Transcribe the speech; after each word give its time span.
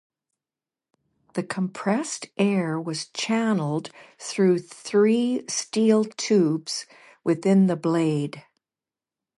The 1.35 1.43
compressed 1.43 2.25
air 2.35 2.81
was 2.81 3.09
channelled 3.09 3.91
through 4.17 4.57
three 4.57 5.45
steel 5.47 6.05
tubes 6.05 6.87
within 7.23 7.67
the 7.67 7.75
blade. 7.75 8.43